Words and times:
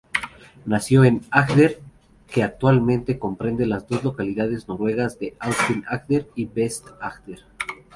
Nació 0.65 1.03
en 1.03 1.21
Agder, 1.29 1.79
que 2.27 2.41
actualmente 2.41 3.19
comprende 3.19 3.67
las 3.67 3.87
dos 3.87 4.03
localidades 4.03 4.67
noruegas 4.67 5.19
de 5.19 5.35
Aust-Agder 5.37 6.27
y 6.33 6.45
Vest-Agder. 6.45 7.43